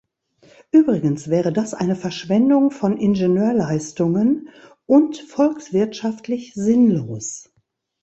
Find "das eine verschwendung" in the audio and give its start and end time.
1.53-2.71